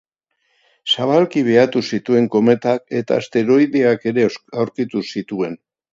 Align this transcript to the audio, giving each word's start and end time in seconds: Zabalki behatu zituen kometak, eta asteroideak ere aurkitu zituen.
Zabalki 0.93 1.43
behatu 1.49 1.83
zituen 1.97 2.29
kometak, 2.35 2.87
eta 3.01 3.19
asteroideak 3.25 4.09
ere 4.13 4.29
aurkitu 4.65 5.05
zituen. 5.15 5.61